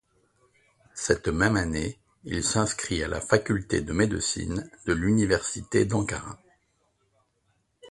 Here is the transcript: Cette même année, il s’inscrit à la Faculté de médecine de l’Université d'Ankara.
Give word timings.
Cette 0.95 1.27
même 1.27 1.55
année, 1.55 1.99
il 2.23 2.43
s’inscrit 2.43 3.03
à 3.03 3.07
la 3.07 3.21
Faculté 3.21 3.81
de 3.81 3.93
médecine 3.93 4.67
de 4.87 4.93
l’Université 4.93 5.85
d'Ankara. 5.85 6.39